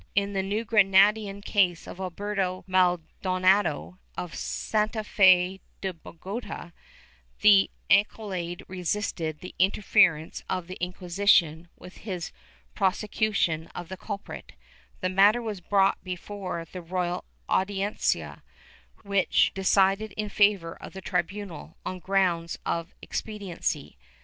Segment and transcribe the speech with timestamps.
[0.15, 6.71] In the New Granadan case of Alberto Maldonado, of Santafe de Bogota,
[7.41, 12.31] the alcalde resisted the interference of the Inquisition with his
[12.73, 14.53] prose cution of the culprit;
[15.01, 18.41] the matter was brought before the royal Audiencia,
[19.03, 23.99] which decided in favor of the tribunal, on grounds of expediency.